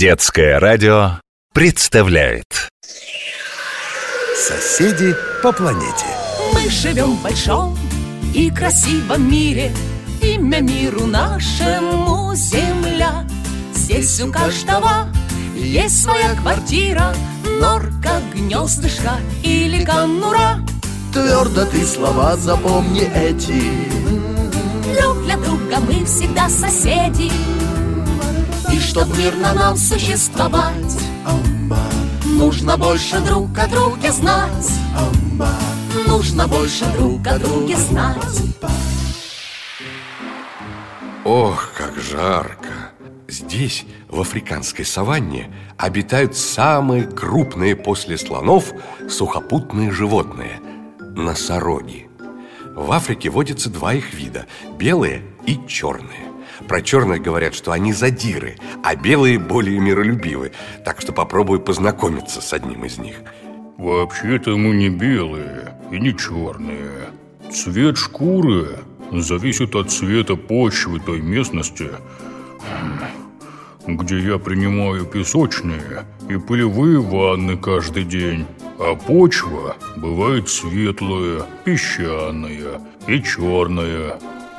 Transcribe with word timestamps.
Детское 0.00 0.58
радио 0.58 1.20
представляет. 1.52 2.70
Соседи 4.34 5.14
по 5.42 5.52
планете. 5.52 6.06
Мы 6.54 6.70
живем 6.70 7.16
в 7.16 7.22
большом 7.22 7.78
и 8.34 8.50
красивом 8.50 9.30
мире. 9.30 9.70
Имя 10.22 10.62
миру 10.62 11.04
нашему 11.04 12.34
Земля. 12.34 13.26
Здесь 13.74 14.18
у 14.22 14.32
каждого 14.32 15.06
есть 15.54 16.02
своя 16.02 16.34
квартира. 16.34 17.14
Норка, 17.60 18.22
гнездышко 18.32 19.18
или 19.42 19.84
конура. 19.84 20.64
Твердо 21.12 21.66
ты 21.66 21.84
слова 21.84 22.38
запомни 22.38 23.02
эти. 23.02 23.60
Друг 24.98 25.24
для 25.24 25.36
друга 25.36 25.78
мы 25.80 26.06
всегда 26.06 26.48
соседи 26.48 27.30
И 28.72 28.78
чтоб 28.78 29.06
мирно 29.16 29.52
нам 29.54 29.76
существовать 29.76 30.96
Нужно 32.24 32.76
больше 32.76 33.20
друг 33.20 33.56
о 33.58 33.66
друге 33.66 34.12
знать 34.12 34.70
Нужно 36.06 36.46
больше 36.46 36.84
друг 36.96 37.26
о 37.26 37.38
друге 37.38 37.76
знать 37.76 38.42
Ох, 41.24 41.72
как 41.76 42.00
жарко! 42.00 42.90
Здесь, 43.28 43.84
в 44.08 44.20
африканской 44.20 44.84
саванне, 44.84 45.54
обитают 45.76 46.36
самые 46.36 47.04
крупные 47.04 47.76
после 47.76 48.18
слонов 48.18 48.72
сухопутные 49.08 49.92
животные– 49.92 50.60
носороги. 50.98 52.08
В 52.74 52.90
Африке 52.90 53.30
водятся 53.30 53.70
два 53.70 53.94
их 53.94 54.14
вида– 54.14 54.46
белые 54.78 55.22
и 55.46 55.60
черные. 55.68 56.29
Про 56.68 56.82
черных 56.82 57.22
говорят, 57.22 57.54
что 57.54 57.72
они 57.72 57.92
задиры, 57.92 58.56
а 58.82 58.94
белые 58.96 59.38
более 59.38 59.78
миролюбивы, 59.80 60.52
так 60.84 61.00
что 61.00 61.12
попробую 61.12 61.60
познакомиться 61.60 62.40
с 62.40 62.52
одним 62.52 62.84
из 62.84 62.98
них. 62.98 63.16
Вообще-то 63.76 64.56
мы 64.56 64.74
не 64.74 64.88
белые 64.88 65.74
и 65.90 65.98
не 65.98 66.16
черные. 66.16 67.10
Цвет 67.50 67.96
шкуры 67.96 68.78
зависит 69.10 69.74
от 69.74 69.90
цвета 69.90 70.36
почвы 70.36 71.00
той 71.00 71.20
местности, 71.20 71.88
где 73.86 74.18
я 74.20 74.38
принимаю 74.38 75.06
песочные 75.06 76.04
и 76.28 76.36
пылевые 76.36 77.00
ванны 77.00 77.56
каждый 77.56 78.04
день. 78.04 78.46
А 78.78 78.94
почва 78.94 79.76
бывает 79.96 80.48
светлая, 80.48 81.42
песчаная 81.64 82.80
и 83.06 83.22
черная. 83.22 84.18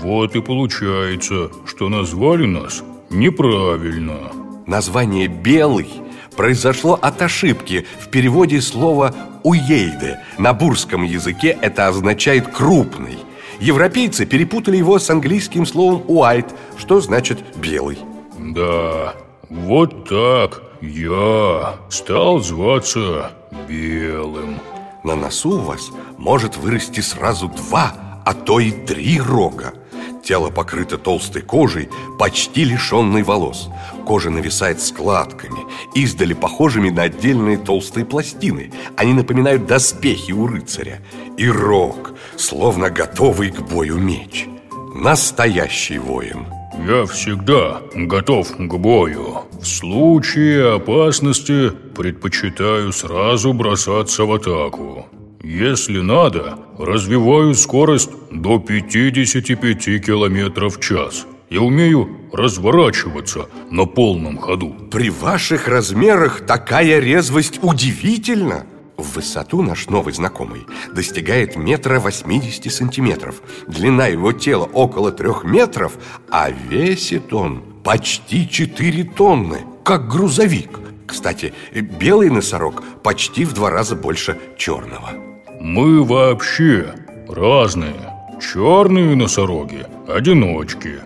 Вот 0.00 0.34
и 0.34 0.40
получается, 0.40 1.50
что 1.66 1.88
назвали 1.88 2.46
нас 2.46 2.82
неправильно. 3.10 4.32
Название 4.66 5.26
«белый» 5.26 5.88
произошло 6.36 6.98
от 7.00 7.20
ошибки 7.22 7.86
в 8.00 8.08
переводе 8.08 8.60
слова 8.60 9.14
«уейде». 9.42 10.20
На 10.38 10.54
бурском 10.54 11.02
языке 11.02 11.56
это 11.60 11.88
означает 11.88 12.48
«крупный». 12.48 13.18
Европейцы 13.60 14.26
перепутали 14.26 14.76
его 14.76 14.98
с 14.98 15.10
английским 15.10 15.66
словом 15.66 16.02
«white», 16.08 16.52
что 16.78 17.00
значит 17.00 17.38
«белый». 17.56 17.98
Да, 18.38 19.14
вот 19.48 20.08
так 20.08 20.62
я 20.80 21.76
стал 21.88 22.40
зваться 22.40 23.30
Белым. 23.68 24.58
На 25.04 25.14
носу 25.14 25.50
у 25.50 25.58
вас 25.58 25.90
может 26.16 26.56
вырасти 26.56 27.00
сразу 27.00 27.48
два, 27.48 27.92
а 28.24 28.34
то 28.34 28.60
и 28.60 28.70
три 28.70 29.20
рога. 29.20 29.74
Тело 30.22 30.50
покрыто 30.50 30.98
толстой 30.98 31.42
кожей, 31.42 31.88
почти 32.18 32.64
лишенной 32.64 33.22
волос. 33.24 33.68
Кожа 34.06 34.30
нависает 34.30 34.80
складками, 34.80 35.58
издали 35.94 36.32
похожими 36.32 36.90
на 36.90 37.02
отдельные 37.02 37.58
толстые 37.58 38.06
пластины. 38.06 38.72
Они 38.96 39.12
напоминают 39.12 39.66
доспехи 39.66 40.32
у 40.32 40.46
рыцаря. 40.46 41.00
И 41.36 41.48
рог, 41.48 42.12
словно 42.36 42.90
готовый 42.90 43.50
к 43.50 43.60
бою 43.62 43.98
меч. 43.98 44.46
Настоящий 44.94 45.98
воин. 45.98 46.46
Я 46.86 47.04
всегда 47.06 47.80
готов 47.94 48.56
к 48.56 48.74
бою. 48.78 49.42
В 49.60 49.66
случае 49.66 50.76
опасности 50.76 51.70
предпочитаю 51.70 52.92
сразу 52.92 53.52
бросаться 53.52 54.24
в 54.24 54.32
атаку. 54.32 55.06
Если 55.44 55.98
надо, 55.98 56.56
развиваю 56.78 57.54
скорость 57.54 58.10
до 58.30 58.60
55 58.60 60.04
километров 60.04 60.76
в 60.76 60.80
час 60.80 61.26
и 61.50 61.58
умею 61.58 62.08
разворачиваться 62.32 63.48
на 63.68 63.84
полном 63.84 64.38
ходу. 64.38 64.72
При 64.92 65.10
ваших 65.10 65.66
размерах 65.66 66.46
такая 66.46 67.00
резвость 67.00 67.58
удивительна. 67.60 68.66
В 68.96 69.16
высоту 69.16 69.62
наш 69.62 69.88
новый 69.88 70.14
знакомый 70.14 70.64
достигает 70.94 71.56
метра 71.56 71.98
80 71.98 72.72
сантиметров. 72.72 73.42
Длина 73.66 74.06
его 74.06 74.30
тела 74.30 74.66
около 74.72 75.10
трех 75.10 75.42
метров, 75.42 75.98
а 76.30 76.50
весит 76.50 77.32
он 77.32 77.64
почти 77.82 78.48
4 78.48 79.04
тонны, 79.16 79.58
как 79.84 80.08
грузовик. 80.08 80.78
Кстати, 81.04 81.52
белый 81.74 82.30
носорог 82.30 82.84
почти 83.02 83.44
в 83.44 83.54
два 83.54 83.70
раза 83.70 83.96
больше 83.96 84.38
черного. 84.56 85.31
Мы 85.64 86.02
вообще 86.02 86.92
разные. 87.28 87.94
Черные 88.40 89.14
носороги– 89.14 89.86
одиночки. 90.08 90.96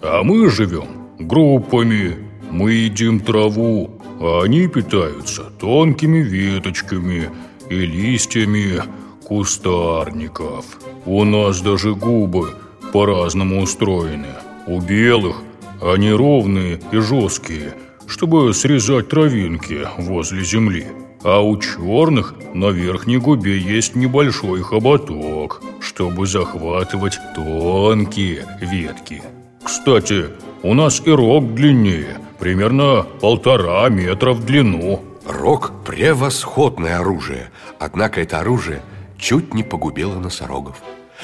А 0.00 0.22
мы 0.22 0.48
живем 0.50 1.08
группами. 1.18 2.18
Мы 2.48 2.74
едим 2.74 3.18
траву, 3.18 4.00
а 4.20 4.42
они 4.44 4.68
питаются 4.68 5.42
тонкими 5.58 6.18
веточками 6.18 7.28
и 7.68 7.74
листьями 7.74 8.84
кустарников. 9.24 10.64
У 11.06 11.24
нас 11.24 11.60
даже 11.60 11.96
губы 11.96 12.54
по-разному 12.92 13.62
устроены. 13.62 14.36
У 14.68 14.80
белых 14.80 15.38
они 15.82 16.12
ровные 16.12 16.80
и 16.92 16.98
жесткие, 16.98 17.74
чтобы 18.06 18.54
срезать 18.54 19.08
травинки 19.08 19.88
возле 19.98 20.44
земли. 20.44 20.86
А 21.24 21.40
у 21.40 21.56
черных 21.56 22.34
на 22.52 22.68
верхней 22.68 23.16
губе 23.16 23.56
есть 23.56 23.96
небольшой 23.96 24.60
хоботок, 24.60 25.62
чтобы 25.80 26.26
захватывать 26.26 27.18
тонкие 27.34 28.46
ветки. 28.60 29.22
Кстати, 29.62 30.26
у 30.62 30.74
нас 30.74 31.00
и 31.06 31.10
рог 31.10 31.54
длиннее, 31.54 32.18
примерно 32.38 33.06
полтора 33.22 33.88
метра 33.88 34.34
в 34.34 34.44
длину. 34.44 35.00
Рог– 35.26 35.72
превосходное 35.86 36.98
оружие, 36.98 37.48
однако 37.78 38.20
это 38.20 38.40
оружие 38.40 38.82
чуть 39.16 39.54
не 39.54 39.62
погубило 39.62 40.18
носорогов. 40.18 40.76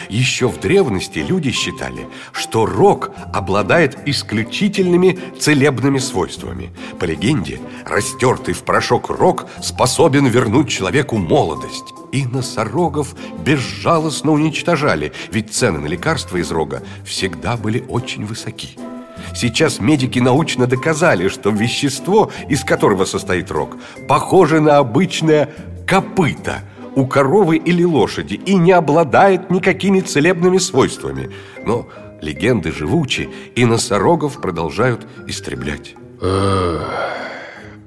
Еще 0.09 0.49
в 0.49 0.61
древности 0.61 1.19
люди 1.19 1.51
считали, 1.51 2.07
что 2.33 2.67
рог 2.67 3.11
обладает 3.33 3.99
исключительными 4.07 5.19
целебными 5.39 5.99
свойствами. 5.99 6.73
По 6.99 7.05
легенде, 7.05 7.61
растертый 7.85 8.55
в 8.55 8.63
порошок 8.63 9.11
рог 9.11 9.47
способен 9.63 10.27
вернуть 10.27 10.69
человеку 10.69 11.17
молодость. 11.17 11.93
И 12.13 12.25
носорогов 12.25 13.15
безжалостно 13.45 14.33
уничтожали, 14.33 15.13
ведь 15.31 15.53
цены 15.53 15.79
на 15.81 15.87
лекарства 15.87 16.39
из 16.39 16.51
рога 16.51 16.83
всегда 17.05 17.57
были 17.57 17.85
очень 17.89 18.25
высоки. 18.25 18.79
Сейчас 19.35 19.81
медики 19.81 20.19
научно 20.19 20.67
доказали, 20.67 21.29
что 21.29 21.51
вещество, 21.51 22.31
из 22.49 22.65
которого 22.65 23.05
состоит 23.05 23.51
рог, 23.51 23.77
похоже 24.09 24.61
на 24.61 24.79
обычное 24.79 25.51
копыто– 25.87 26.63
у 26.95 27.07
коровы 27.07 27.57
или 27.57 27.85
лошади 27.85 28.35
и 28.35 28.55
не 28.55 28.73
обладает 28.73 29.51
никакими 29.51 30.01
целебными 30.01 30.59
свойствами. 30.59 31.31
Но 31.65 31.89
легенды 32.21 32.73
живучи, 32.73 33.29
и 33.55 33.65
носорогов 33.65 34.41
продолжают 34.41 35.07
истреблять. 35.27 35.95
Эх, 36.21 36.83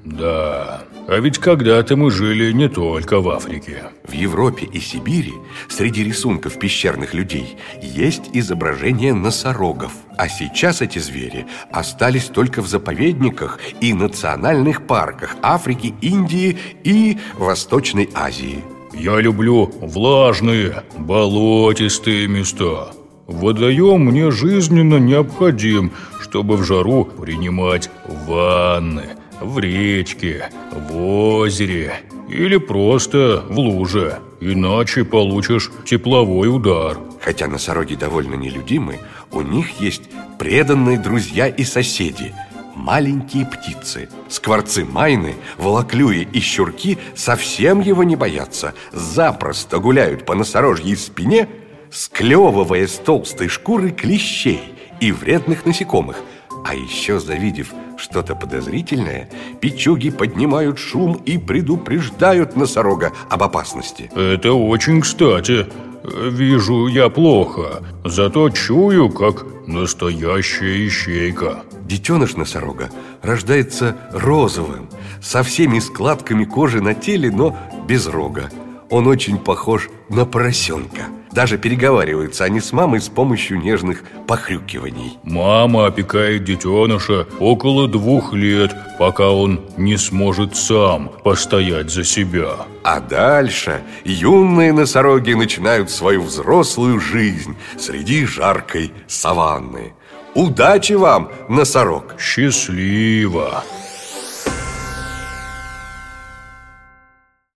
да, 0.04 0.82
а 1.06 1.20
ведь 1.20 1.38
когда-то 1.38 1.96
мы 1.96 2.10
жили 2.10 2.52
не 2.52 2.68
только 2.68 3.20
в 3.20 3.28
Африке. 3.28 3.84
В 4.04 4.12
Европе 4.12 4.66
и 4.66 4.80
Сибири 4.80 5.34
среди 5.68 6.02
рисунков 6.02 6.58
пещерных 6.58 7.12
людей 7.12 7.56
есть 7.82 8.30
изображения 8.32 9.12
носорогов. 9.12 9.92
А 10.16 10.28
сейчас 10.28 10.80
эти 10.80 10.98
звери 10.98 11.46
остались 11.70 12.26
только 12.26 12.62
в 12.62 12.68
заповедниках 12.68 13.58
и 13.80 13.92
национальных 13.92 14.86
парках 14.86 15.36
Африки, 15.42 15.94
Индии 16.00 16.58
и 16.84 17.18
Восточной 17.34 18.08
Азии. 18.14 18.64
Я 18.96 19.20
люблю 19.20 19.72
влажные, 19.80 20.82
болотистые 20.96 22.28
места. 22.28 22.92
Водоем 23.26 24.04
мне 24.04 24.30
жизненно 24.30 24.96
необходим, 24.96 25.92
чтобы 26.20 26.56
в 26.56 26.64
жару 26.64 27.04
принимать 27.04 27.90
ванны 28.26 29.04
в 29.40 29.58
речке, 29.58 30.50
в 30.70 30.96
озере 30.96 31.94
или 32.28 32.56
просто 32.56 33.44
в 33.48 33.58
луже. 33.58 34.18
Иначе 34.40 35.04
получишь 35.04 35.70
тепловой 35.84 36.54
удар. 36.54 36.98
Хотя 37.20 37.46
носороги 37.48 37.94
довольно 37.94 38.34
нелюдимы, 38.34 38.98
у 39.32 39.40
них 39.40 39.80
есть 39.80 40.02
преданные 40.38 40.98
друзья 40.98 41.46
и 41.48 41.64
соседи– 41.64 42.34
маленькие 42.74 43.46
птицы. 43.46 44.08
Скворцы 44.28 44.84
майны, 44.84 45.36
волоклюи 45.58 46.28
и 46.32 46.40
щурки 46.40 46.98
совсем 47.14 47.80
его 47.80 48.04
не 48.04 48.16
боятся. 48.16 48.74
Запросто 48.92 49.78
гуляют 49.78 50.26
по 50.26 50.34
носорожьей 50.34 50.96
спине 50.96 51.48
Склевывая 51.94 52.88
с 52.88 52.96
толстой 52.96 53.46
шкуры 53.46 53.92
клещей 53.92 54.60
и 55.00 55.12
вредных 55.12 55.64
насекомых. 55.64 56.16
А 56.64 56.74
еще 56.74 57.20
завидев 57.20 57.72
что-то 57.96 58.34
подозрительное 58.34 59.30
Пичуги 59.60 60.10
поднимают 60.10 60.80
шум 60.80 61.14
и 61.24 61.38
предупреждают 61.38 62.56
носорога 62.56 63.12
об 63.30 63.44
опасности. 63.44 64.10
Это 64.16 64.54
очень 64.54 65.02
кстати. 65.02 65.66
Вижу 66.02 66.88
я 66.88 67.08
плохо, 67.10 67.84
зато 68.04 68.50
чую, 68.50 69.10
как 69.10 69.46
настоящая 69.68 70.88
ищейка 70.88 71.62
Детеныш 71.84 72.36
носорога 72.36 72.90
рождается 73.22 73.96
розовым 74.12 74.88
Со 75.22 75.42
всеми 75.42 75.78
складками 75.78 76.44
кожи 76.44 76.80
на 76.80 76.94
теле, 76.94 77.30
но 77.30 77.56
без 77.86 78.06
рога. 78.06 78.50
Он 78.90 79.06
очень 79.06 79.38
похож 79.38 79.88
на 80.08 80.24
поросенка 80.24 81.02
даже 81.34 81.58
переговариваются 81.58 82.44
они 82.44 82.60
с 82.60 82.72
мамой 82.72 83.00
с 83.00 83.08
помощью 83.08 83.58
нежных 83.58 84.04
похрюкиваний. 84.26 85.18
Мама 85.24 85.86
опекает 85.86 86.44
детеныша 86.44 87.26
около 87.40 87.88
двух 87.88 88.32
лет, 88.32 88.74
пока 88.98 89.30
он 89.30 89.60
не 89.76 89.96
сможет 89.96 90.56
сам 90.56 91.10
постоять 91.24 91.90
за 91.90 92.04
себя. 92.04 92.54
А 92.84 93.00
дальше 93.00 93.82
юные 94.04 94.72
носороги 94.72 95.32
начинают 95.32 95.90
свою 95.90 96.22
взрослую 96.22 97.00
жизнь 97.00 97.56
среди 97.76 98.24
жаркой 98.24 98.92
саванны 99.08 99.94
Удачи 100.34 100.96
вам, 100.96 101.28
носорог! 101.48 102.14
Счастливо! 102.18 103.62